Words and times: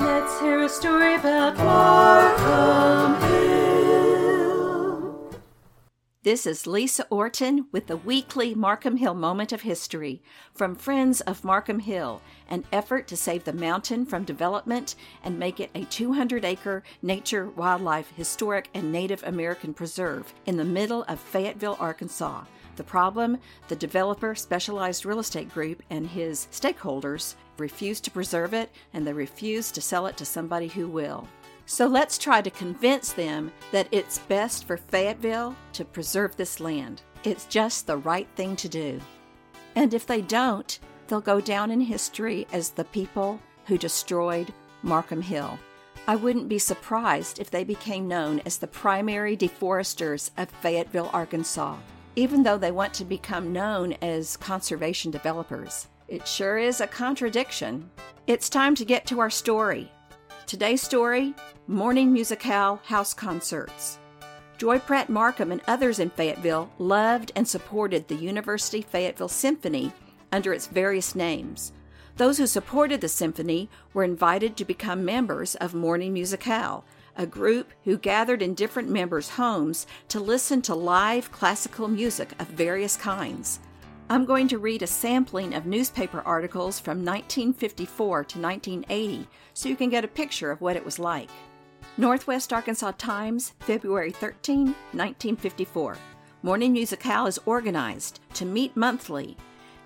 Let's 0.00 0.40
hear 0.40 0.62
a 0.62 0.68
story 0.68 1.14
about 1.14 1.56
Markham 1.56 3.20
Hill. 3.28 3.38
This 6.22 6.46
is 6.46 6.66
Lisa 6.66 7.06
Orton 7.10 7.66
with 7.72 7.88
the 7.88 7.96
weekly 7.96 8.54
Markham 8.54 8.98
Hill 8.98 9.14
Moment 9.14 9.52
of 9.52 9.62
History 9.62 10.22
from 10.54 10.76
Friends 10.76 11.20
of 11.22 11.42
Markham 11.42 11.80
Hill, 11.80 12.22
an 12.48 12.64
effort 12.72 13.08
to 13.08 13.16
save 13.16 13.42
the 13.44 13.52
mountain 13.52 14.06
from 14.06 14.24
development 14.24 14.94
and 15.24 15.38
make 15.38 15.58
it 15.58 15.70
a 15.74 15.84
200 15.84 16.44
acre 16.44 16.84
nature, 17.02 17.48
wildlife, 17.48 18.12
historic, 18.14 18.68
and 18.74 18.92
Native 18.92 19.22
American 19.24 19.74
preserve 19.74 20.32
in 20.46 20.56
the 20.56 20.64
middle 20.64 21.02
of 21.08 21.18
Fayetteville, 21.18 21.76
Arkansas. 21.80 22.44
The 22.76 22.84
problem 22.84 23.38
the 23.66 23.74
developer, 23.74 24.36
Specialized 24.36 25.04
Real 25.04 25.18
Estate 25.18 25.52
Group, 25.52 25.82
and 25.90 26.06
his 26.06 26.46
stakeholders 26.52 27.34
refuse 27.58 28.00
to 28.00 28.10
preserve 28.10 28.54
it 28.54 28.70
and 28.92 29.06
they 29.06 29.12
refuse 29.12 29.70
to 29.72 29.80
sell 29.80 30.06
it 30.06 30.16
to 30.16 30.24
somebody 30.24 30.68
who 30.68 30.88
will. 30.88 31.28
So 31.66 31.86
let's 31.86 32.16
try 32.18 32.40
to 32.40 32.50
convince 32.50 33.12
them 33.12 33.52
that 33.72 33.88
it's 33.90 34.18
best 34.18 34.66
for 34.66 34.76
Fayetteville 34.76 35.54
to 35.74 35.84
preserve 35.84 36.36
this 36.36 36.60
land. 36.60 37.02
It's 37.24 37.44
just 37.44 37.86
the 37.86 37.98
right 37.98 38.28
thing 38.36 38.56
to 38.56 38.68
do. 38.68 39.00
And 39.74 39.92
if 39.92 40.06
they 40.06 40.22
don't, 40.22 40.78
they'll 41.06 41.20
go 41.20 41.40
down 41.40 41.70
in 41.70 41.80
history 41.80 42.46
as 42.52 42.70
the 42.70 42.84
people 42.84 43.40
who 43.66 43.76
destroyed 43.76 44.52
Markham 44.82 45.22
Hill. 45.22 45.58
I 46.06 46.16
wouldn't 46.16 46.48
be 46.48 46.58
surprised 46.58 47.38
if 47.38 47.50
they 47.50 47.64
became 47.64 48.08
known 48.08 48.40
as 48.46 48.56
the 48.56 48.66
primary 48.66 49.36
deforesters 49.36 50.30
of 50.38 50.48
Fayetteville, 50.48 51.10
Arkansas 51.12 51.76
even 52.18 52.42
though 52.42 52.58
they 52.58 52.72
want 52.72 52.92
to 52.92 53.04
become 53.04 53.52
known 53.52 53.92
as 54.02 54.36
conservation 54.36 55.08
developers. 55.08 55.86
It 56.08 56.26
sure 56.26 56.56
is 56.56 56.80
a 56.80 56.86
contradiction. 56.86 57.90
It's 58.26 58.48
time 58.48 58.74
to 58.76 58.84
get 58.86 59.04
to 59.08 59.20
our 59.20 59.28
story. 59.28 59.92
Today's 60.46 60.80
story 60.80 61.34
Morning 61.66 62.14
Musicale 62.14 62.80
House 62.84 63.12
Concerts. 63.12 63.98
Joy 64.56 64.78
Pratt 64.78 65.10
Markham 65.10 65.52
and 65.52 65.60
others 65.66 65.98
in 65.98 66.08
Fayetteville 66.08 66.70
loved 66.78 67.30
and 67.36 67.46
supported 67.46 68.08
the 68.08 68.14
University 68.14 68.80
Fayetteville 68.80 69.28
Symphony 69.28 69.92
under 70.32 70.54
its 70.54 70.66
various 70.66 71.14
names. 71.14 71.72
Those 72.16 72.38
who 72.38 72.46
supported 72.46 73.02
the 73.02 73.08
symphony 73.10 73.68
were 73.92 74.02
invited 74.02 74.56
to 74.56 74.64
become 74.64 75.04
members 75.04 75.56
of 75.56 75.74
Morning 75.74 76.14
Musicale, 76.14 76.84
a 77.16 77.26
group 77.26 77.74
who 77.84 77.98
gathered 77.98 78.40
in 78.40 78.54
different 78.54 78.88
members' 78.88 79.28
homes 79.28 79.86
to 80.08 80.20
listen 80.20 80.62
to 80.62 80.74
live 80.74 81.30
classical 81.32 81.86
music 81.86 82.30
of 82.38 82.46
various 82.46 82.96
kinds. 82.96 83.60
I'm 84.10 84.24
going 84.24 84.48
to 84.48 84.58
read 84.58 84.82
a 84.82 84.86
sampling 84.86 85.54
of 85.54 85.66
newspaper 85.66 86.22
articles 86.24 86.80
from 86.80 87.04
1954 87.04 88.24
to 88.24 88.40
1980 88.40 89.28
so 89.52 89.68
you 89.68 89.76
can 89.76 89.90
get 89.90 90.04
a 90.04 90.08
picture 90.08 90.50
of 90.50 90.60
what 90.60 90.76
it 90.76 90.84
was 90.84 90.98
like. 90.98 91.28
Northwest 91.98 92.52
Arkansas 92.52 92.92
Times, 92.96 93.52
February 93.60 94.10
13, 94.12 94.66
1954. 94.66 95.98
Morning 96.42 96.72
Musicale 96.72 97.26
is 97.26 97.38
organized 97.44 98.20
to 98.34 98.46
meet 98.46 98.76
monthly 98.76 99.36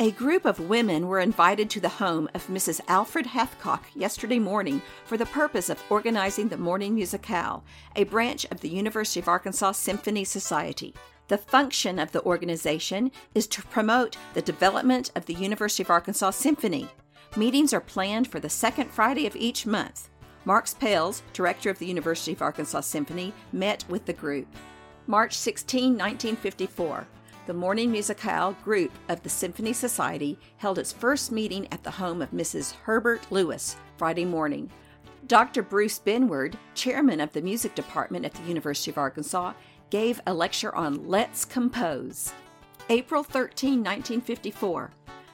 a 0.00 0.12
group 0.12 0.44
of 0.44 0.60
women 0.60 1.08
were 1.08 1.18
invited 1.18 1.68
to 1.70 1.80
the 1.80 1.88
home 1.88 2.28
of 2.32 2.46
Mrs. 2.46 2.80
Alfred 2.86 3.26
Hathcock 3.26 3.82
yesterday 3.96 4.38
morning 4.38 4.80
for 5.04 5.16
the 5.16 5.26
purpose 5.26 5.68
of 5.68 5.82
organizing 5.90 6.48
the 6.48 6.56
Morning 6.56 6.94
Musicale, 6.94 7.64
a 7.96 8.04
branch 8.04 8.46
of 8.52 8.60
the 8.60 8.68
University 8.68 9.18
of 9.18 9.26
Arkansas 9.26 9.72
Symphony 9.72 10.22
Society. 10.22 10.94
The 11.28 11.38
function 11.38 11.98
of 11.98 12.12
the 12.12 12.22
organization 12.24 13.12
is 13.34 13.46
to 13.48 13.62
promote 13.62 14.16
the 14.32 14.40
development 14.40 15.12
of 15.14 15.26
the 15.26 15.34
University 15.34 15.82
of 15.82 15.90
Arkansas 15.90 16.30
Symphony. 16.30 16.88
Meetings 17.36 17.74
are 17.74 17.82
planned 17.82 18.28
for 18.28 18.40
the 18.40 18.48
second 18.48 18.90
Friday 18.90 19.26
of 19.26 19.36
each 19.36 19.66
month. 19.66 20.08
Marx 20.46 20.72
Pales, 20.72 21.22
director 21.34 21.68
of 21.68 21.78
the 21.78 21.86
University 21.86 22.32
of 22.32 22.40
Arkansas 22.40 22.80
Symphony, 22.80 23.34
met 23.52 23.84
with 23.90 24.06
the 24.06 24.12
group. 24.14 24.46
March 25.06 25.34
16, 25.34 25.92
1954 25.92 27.06
the 27.46 27.54
Morning 27.54 27.90
Musicale 27.90 28.54
group 28.62 28.92
of 29.08 29.22
the 29.22 29.30
Symphony 29.30 29.72
Society 29.72 30.38
held 30.58 30.78
its 30.78 30.92
first 30.92 31.32
meeting 31.32 31.66
at 31.72 31.82
the 31.82 31.90
home 31.90 32.20
of 32.20 32.30
Mrs. 32.30 32.74
Herbert 32.82 33.26
Lewis 33.30 33.76
Friday 33.96 34.26
morning. 34.26 34.70
Dr. 35.26 35.62
Bruce 35.62 35.98
Benward, 35.98 36.56
chairman 36.74 37.20
of 37.22 37.32
the 37.32 37.40
music 37.40 37.74
department 37.74 38.26
at 38.26 38.34
the 38.34 38.42
University 38.42 38.90
of 38.90 38.98
Arkansas, 38.98 39.54
gave 39.90 40.20
a 40.26 40.34
lecture 40.34 40.74
on 40.74 41.08
Let's 41.08 41.44
Compose. 41.44 42.32
April 42.90 43.22
13, 43.22 43.78
1954. 43.78 44.90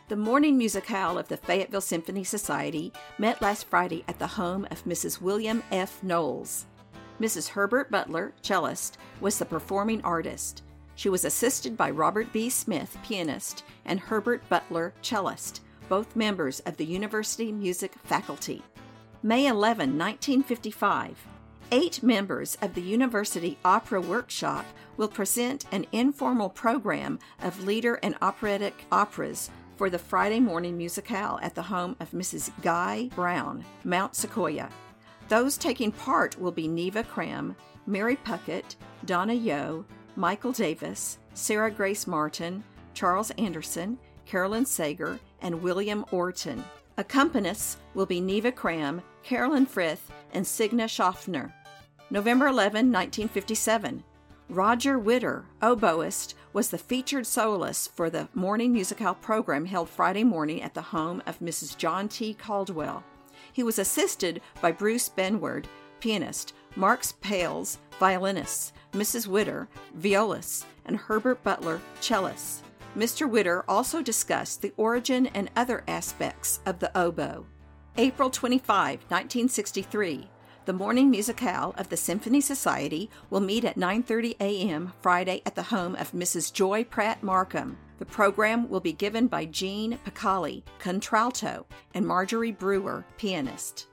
The 0.09 0.17
Morning 0.17 0.59
Musicale 0.59 1.19
of 1.19 1.29
the 1.29 1.37
Fayetteville 1.37 1.81
Symphony 1.81 2.25
Society 2.25 2.93
met 3.19 3.41
last 3.41 3.67
Friday 3.67 4.05
at 4.07 4.19
the 4.19 4.27
home 4.27 4.67
of 4.71 4.85
Mrs. 4.85 5.21
William 5.21 5.63
F. 5.73 6.03
Knowles. 6.03 6.67
Mrs. 7.21 7.49
Herbert 7.49 7.91
Butler, 7.91 8.33
cellist, 8.43 8.99
was 9.21 9.39
the 9.39 9.45
performing 9.45 10.03
artist. 10.03 10.63
She 10.95 11.09
was 11.09 11.25
assisted 11.25 11.77
by 11.77 11.91
Robert 11.91 12.33
B. 12.33 12.51
Smith, 12.51 12.97
pianist, 13.03 13.65
and 13.85 13.99
Herbert 13.99 14.49
Butler, 14.49 14.93
cellist, 15.03 15.61
both 15.89 16.17
members 16.17 16.61
of 16.61 16.77
the 16.77 16.87
University 16.87 17.51
Music 17.51 17.93
Faculty. 18.05 18.63
May 19.23 19.47
11, 19.47 19.99
1955. 19.99 21.27
Eight 21.73 22.03
members 22.03 22.57
of 22.61 22.75
the 22.75 22.83
University 22.83 23.59
Opera 23.65 24.01
Workshop 24.01 24.65
will 24.97 25.09
present 25.09 25.65
an 25.73 25.87
informal 25.93 26.49
program 26.49 27.19
of 27.43 27.65
lieder 27.65 27.99
and 28.03 28.15
operatic 28.23 28.85
operas 28.93 29.51
for 29.77 29.91
the 29.91 29.99
Friday 29.99 30.41
morning 30.41 30.77
musicale 30.77 31.39
at 31.43 31.55
the 31.55 31.63
home 31.63 31.97
of 32.01 32.11
Mrs. 32.13 32.51
Guy 32.63 33.09
Brown, 33.15 33.65
Mount 33.83 34.15
Sequoia. 34.15 34.69
Those 35.29 35.57
taking 35.57 35.91
part 35.91 36.39
will 36.39 36.53
be 36.53 36.69
Neva 36.69 37.03
Cram, 37.03 37.57
Mary 37.87 38.17
Puckett, 38.17 38.77
Donna 39.07 39.35
Yo, 39.35 39.85
Michael 40.17 40.53
Davis, 40.53 41.19
Sarah 41.33 41.71
Grace 41.71 42.07
Martin, 42.07 42.63
Charles 42.93 43.31
Anderson, 43.33 43.99
Carolyn 44.27 44.67
Sager, 44.67 45.19
and 45.41 45.61
William 45.61 46.05
Orton. 46.13 46.63
Accompanists 46.97 47.77
will 47.95 48.07
be 48.07 48.21
Neva 48.21 48.53
Cram, 48.53 49.03
Carolyn 49.25 49.67
Frith, 49.67 50.13
and 50.33 50.47
Signa 50.47 50.87
Schaffner. 50.87 51.53
November 52.09 52.47
11, 52.47 52.93
1957. 52.93 54.05
Roger 54.49 54.99
Witter, 54.99 55.45
oboist, 55.61 56.35
was 56.53 56.69
the 56.69 56.79
featured 56.79 57.27
soloist 57.27 57.93
for 57.97 58.11
the 58.11 58.29
morning 58.33 58.73
musicale 58.73 59.15
program 59.15 59.65
held 59.65 59.89
Friday 59.89 60.23
morning 60.23 60.63
at 60.63 60.75
the 60.75 60.83
home 60.83 61.21
of 61.27 61.41
Mrs. 61.41 61.77
John 61.77 62.09
T. 62.09 62.33
Caldwell. 62.33 63.03
He 63.53 63.65
was 63.65 63.81
assisted 63.81 64.41
by 64.61 64.71
Bruce 64.71 65.09
Benward, 65.09 65.65
pianist, 65.99 66.55
Marx 66.77 67.13
Pales, 67.21 67.79
violinist, 67.99 68.73
Mrs. 68.93 69.27
Witter, 69.27 69.67
violist, 69.95 70.67
and 70.85 70.97
Herbert 70.97 71.43
Butler, 71.43 71.81
cellist. 72.01 72.63
Mr. 72.97 73.29
Witter 73.29 73.65
also 73.69 74.01
discussed 74.01 74.63
the 74.63 74.73
origin 74.77 75.27
and 75.29 75.51
other 75.57 75.83
aspects 75.89 76.61
of 76.65 76.79
the 76.79 76.97
oboe. 76.97 77.47
April 77.97 78.31
25, 78.31 79.01
1963. 79.09 80.29
The 80.65 80.73
morning 80.73 81.11
musicale 81.11 81.75
of 81.77 81.89
the 81.89 81.97
Symphony 81.97 82.41
Society 82.41 83.11
will 83.31 83.41
meet 83.41 83.65
at 83.65 83.77
9:30 83.77 84.37
a.m. 84.41 84.93
Friday 85.01 85.43
at 85.45 85.57
the 85.57 85.65
home 85.65 85.95
of 85.97 86.13
Mrs. 86.13 86.53
Joy 86.53 86.85
Pratt 86.85 87.23
Markham. 87.23 87.77
The 87.99 88.07
program 88.07 88.69
will 88.69 88.81
be 88.81 88.93
given 88.93 89.27
by 89.27 89.45
Jean 89.45 89.99
Picali, 90.05 90.63
contralto, 90.79 91.67
and 91.95 92.07
Marjorie 92.07 92.53
Brewer, 92.53 93.05
pianist. 93.19 93.89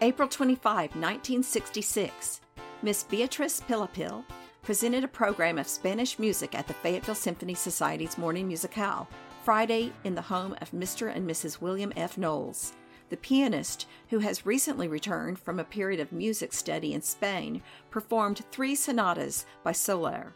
April 0.00 0.28
25, 0.28 0.94
1966. 0.94 2.40
Miss 2.82 3.02
Beatrice 3.02 3.60
Pillapil 3.60 4.24
presented 4.68 5.02
a 5.02 5.08
program 5.08 5.56
of 5.56 5.66
Spanish 5.66 6.18
music 6.18 6.54
at 6.54 6.68
the 6.68 6.74
Fayetteville 6.74 7.14
Symphony 7.14 7.54
Society's 7.54 8.18
Morning 8.18 8.46
Musicale, 8.46 9.08
Friday 9.42 9.90
in 10.04 10.14
the 10.14 10.20
home 10.20 10.54
of 10.60 10.72
Mr. 10.72 11.10
and 11.10 11.26
Mrs. 11.26 11.58
William 11.62 11.90
F. 11.96 12.18
Knowles. 12.18 12.74
The 13.08 13.16
pianist, 13.16 13.86
who 14.10 14.18
has 14.18 14.44
recently 14.44 14.86
returned 14.86 15.38
from 15.38 15.58
a 15.58 15.64
period 15.64 16.00
of 16.00 16.12
music 16.12 16.52
study 16.52 16.92
in 16.92 17.00
Spain, 17.00 17.62
performed 17.88 18.44
three 18.50 18.74
sonatas 18.74 19.46
by 19.64 19.72
Soler, 19.72 20.34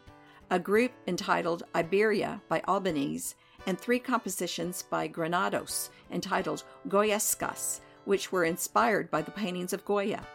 a 0.49 0.57
group 0.57 0.93
entitled 1.05 1.61
Iberia 1.75 2.41
by 2.49 2.61
Albéniz, 2.61 3.35
and 3.67 3.79
three 3.79 3.99
compositions 3.99 4.81
by 4.81 5.05
Granados 5.05 5.91
entitled 6.11 6.63
Goyescas, 6.87 7.81
which 8.05 8.31
were 8.31 8.45
inspired 8.45 9.11
by 9.11 9.21
the 9.21 9.29
paintings 9.29 9.73
of 9.73 9.85
Goya. 9.85 10.25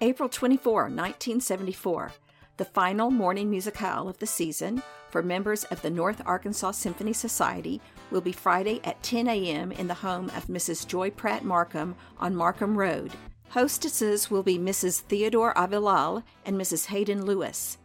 April 0.00 0.28
24, 0.28 0.82
1974, 0.82 2.12
the 2.56 2.64
final 2.64 3.10
morning 3.10 3.50
musicale 3.50 4.08
of 4.08 4.18
the 4.18 4.26
season 4.26 4.82
for 5.10 5.22
members 5.22 5.64
of 5.64 5.80
the 5.82 5.90
North 5.90 6.20
Arkansas 6.26 6.72
Symphony 6.72 7.12
Society 7.12 7.80
will 8.10 8.20
be 8.20 8.32
Friday 8.32 8.80
at 8.84 9.02
10 9.02 9.28
a.m. 9.28 9.72
in 9.72 9.88
the 9.88 9.94
home 9.94 10.30
of 10.36 10.46
Mrs. 10.46 10.86
Joy 10.86 11.10
Pratt 11.10 11.44
Markham 11.44 11.94
on 12.18 12.36
Markham 12.36 12.76
Road. 12.76 13.12
Hostesses 13.50 14.30
will 14.30 14.42
be 14.42 14.58
Mrs. 14.58 15.00
Theodore 15.00 15.54
Avilal 15.54 16.22
and 16.44 16.58
Mrs. 16.58 16.86
Hayden 16.86 17.24
Lewis. 17.24 17.78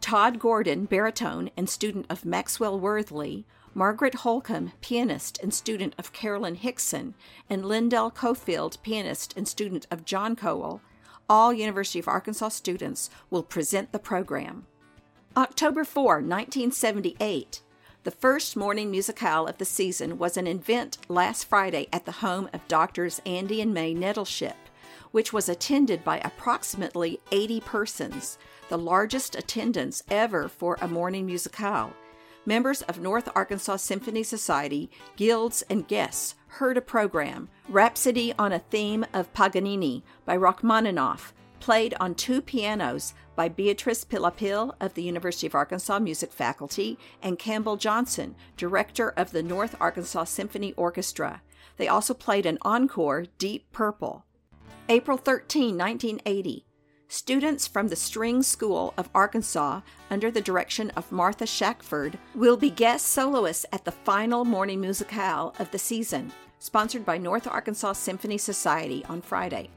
Todd 0.00 0.38
Gordon, 0.38 0.84
baritone 0.84 1.50
and 1.56 1.68
student 1.68 2.06
of 2.08 2.24
Maxwell 2.24 2.78
Worthley, 2.78 3.44
Margaret 3.74 4.16
Holcomb, 4.16 4.72
pianist 4.80 5.38
and 5.42 5.52
student 5.52 5.94
of 5.98 6.12
Carolyn 6.12 6.54
Hickson, 6.54 7.14
and 7.50 7.66
Lindell 7.66 8.10
Cofield, 8.10 8.80
pianist 8.82 9.34
and 9.36 9.46
student 9.46 9.86
of 9.90 10.04
John 10.04 10.36
Cowell, 10.36 10.80
all 11.28 11.52
University 11.52 11.98
of 11.98 12.08
Arkansas 12.08 12.50
students 12.50 13.10
will 13.30 13.42
present 13.42 13.92
the 13.92 13.98
program. 13.98 14.66
October 15.36 15.84
4, 15.84 16.14
1978. 16.16 17.60
The 18.04 18.10
first 18.10 18.56
morning 18.56 18.90
musicale 18.90 19.48
of 19.48 19.58
the 19.58 19.64
season 19.64 20.16
was 20.16 20.36
an 20.36 20.46
event 20.46 20.98
last 21.08 21.44
Friday 21.44 21.88
at 21.92 22.06
the 22.06 22.12
home 22.12 22.48
of 22.52 22.68
doctors 22.68 23.20
Andy 23.26 23.60
and 23.60 23.74
May 23.74 23.94
Nettleship, 23.94 24.56
which 25.10 25.32
was 25.32 25.48
attended 25.48 26.04
by 26.04 26.18
approximately 26.18 27.20
80 27.32 27.60
persons, 27.60 28.38
the 28.68 28.78
largest 28.78 29.34
attendance 29.34 30.02
ever 30.08 30.48
for 30.48 30.78
a 30.80 30.86
morning 30.86 31.26
musicale. 31.26 31.92
Members 32.48 32.82
of 32.82 33.00
North 33.00 33.28
Arkansas 33.34 33.78
Symphony 33.78 34.22
Society, 34.22 34.88
guilds, 35.16 35.62
and 35.68 35.88
guests 35.88 36.36
heard 36.46 36.76
a 36.76 36.80
program, 36.80 37.48
Rhapsody 37.68 38.32
on 38.38 38.52
a 38.52 38.60
Theme 38.60 39.04
of 39.12 39.32
Paganini 39.34 40.04
by 40.24 40.36
Rachmaninoff, 40.36 41.34
played 41.58 41.94
on 41.98 42.14
two 42.14 42.40
pianos 42.40 43.14
by 43.34 43.48
Beatrice 43.48 44.04
Pillapil 44.04 44.76
of 44.80 44.94
the 44.94 45.02
University 45.02 45.48
of 45.48 45.56
Arkansas 45.56 45.98
Music 45.98 46.32
Faculty 46.32 46.96
and 47.20 47.36
Campbell 47.36 47.76
Johnson, 47.76 48.36
director 48.56 49.10
of 49.10 49.32
the 49.32 49.42
North 49.42 49.74
Arkansas 49.80 50.24
Symphony 50.24 50.72
Orchestra. 50.74 51.42
They 51.78 51.88
also 51.88 52.14
played 52.14 52.46
an 52.46 52.58
encore, 52.62 53.26
Deep 53.38 53.72
Purple. 53.72 54.24
April 54.88 55.18
13, 55.18 55.76
1980. 55.76 56.64
Students 57.08 57.68
from 57.68 57.86
the 57.86 57.94
String 57.94 58.42
School 58.42 58.92
of 58.96 59.08
Arkansas, 59.14 59.82
under 60.10 60.28
the 60.28 60.40
direction 60.40 60.90
of 60.96 61.12
Martha 61.12 61.46
Shackford, 61.46 62.18
will 62.34 62.56
be 62.56 62.68
guest 62.68 63.06
soloists 63.06 63.64
at 63.70 63.84
the 63.84 63.92
final 63.92 64.44
morning 64.44 64.80
musicale 64.80 65.54
of 65.60 65.70
the 65.70 65.78
season, 65.78 66.32
sponsored 66.58 67.06
by 67.06 67.16
North 67.16 67.46
Arkansas 67.46 67.92
Symphony 67.92 68.38
Society 68.38 69.04
on 69.08 69.22
Friday. 69.22 69.70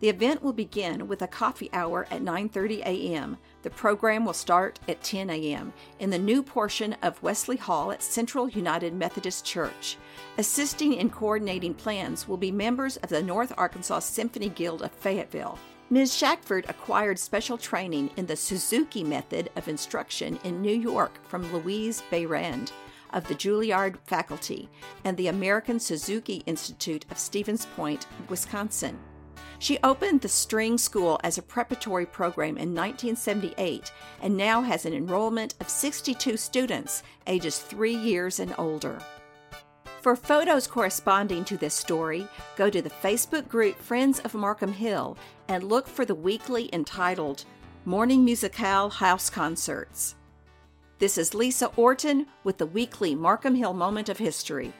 The 0.00 0.10
event 0.10 0.42
will 0.42 0.52
begin 0.52 1.08
with 1.08 1.22
a 1.22 1.26
coffee 1.26 1.70
hour 1.72 2.06
at 2.10 2.20
9:30 2.20 2.80
a.m. 2.84 3.38
The 3.62 3.70
program 3.70 4.26
will 4.26 4.34
start 4.34 4.78
at 4.86 5.02
10 5.02 5.30
a.m. 5.30 5.72
in 6.00 6.10
the 6.10 6.18
new 6.18 6.42
portion 6.42 6.96
of 7.02 7.22
Wesley 7.22 7.56
Hall 7.56 7.92
at 7.92 8.02
Central 8.02 8.46
United 8.50 8.92
Methodist 8.92 9.46
Church. 9.46 9.96
Assisting 10.36 10.92
in 10.92 11.08
coordinating 11.08 11.72
plans 11.72 12.28
will 12.28 12.36
be 12.36 12.52
members 12.52 12.98
of 12.98 13.08
the 13.08 13.22
North 13.22 13.54
Arkansas 13.56 14.00
Symphony 14.00 14.50
Guild 14.50 14.82
of 14.82 14.92
Fayetteville. 14.92 15.58
Ms. 15.90 16.16
Shackford 16.16 16.64
acquired 16.68 17.18
special 17.18 17.58
training 17.58 18.10
in 18.16 18.24
the 18.24 18.36
Suzuki 18.36 19.04
method 19.04 19.50
of 19.54 19.68
instruction 19.68 20.38
in 20.42 20.62
New 20.62 20.74
York 20.74 21.22
from 21.28 21.52
Louise 21.52 22.02
Behrend 22.10 22.72
of 23.12 23.28
the 23.28 23.34
Juilliard 23.34 23.98
faculty 24.04 24.70
and 25.04 25.14
the 25.16 25.28
American 25.28 25.78
Suzuki 25.78 26.42
Institute 26.46 27.04
of 27.10 27.18
Stevens 27.18 27.66
Point, 27.76 28.06
Wisconsin. 28.30 28.98
She 29.58 29.78
opened 29.84 30.22
the 30.22 30.28
String 30.28 30.78
School 30.78 31.20
as 31.22 31.36
a 31.36 31.42
preparatory 31.42 32.06
program 32.06 32.56
in 32.56 32.74
1978 32.74 33.92
and 34.22 34.36
now 34.36 34.62
has 34.62 34.86
an 34.86 34.94
enrollment 34.94 35.54
of 35.60 35.68
62 35.68 36.38
students 36.38 37.02
ages 37.26 37.58
three 37.58 37.94
years 37.94 38.40
and 38.40 38.54
older. 38.56 38.98
For 40.04 40.16
photos 40.16 40.66
corresponding 40.66 41.46
to 41.46 41.56
this 41.56 41.72
story, 41.72 42.28
go 42.56 42.68
to 42.68 42.82
the 42.82 42.90
Facebook 42.90 43.48
group 43.48 43.80
Friends 43.80 44.20
of 44.20 44.34
Markham 44.34 44.70
Hill 44.70 45.16
and 45.48 45.64
look 45.64 45.88
for 45.88 46.04
the 46.04 46.14
weekly 46.14 46.68
entitled 46.74 47.46
Morning 47.86 48.22
Musicale 48.22 48.90
House 48.90 49.30
Concerts. 49.30 50.14
This 50.98 51.16
is 51.16 51.32
Lisa 51.32 51.70
Orton 51.76 52.26
with 52.44 52.58
the 52.58 52.66
weekly 52.66 53.14
Markham 53.14 53.54
Hill 53.54 53.72
Moment 53.72 54.10
of 54.10 54.18
History. 54.18 54.74